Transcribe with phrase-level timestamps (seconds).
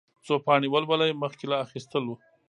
[0.25, 2.13] څو پاڼې ولولئ مخکې له اخيستلو.